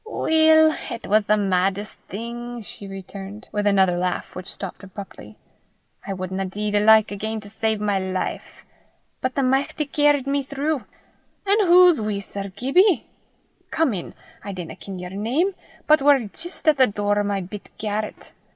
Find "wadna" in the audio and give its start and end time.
6.13-6.43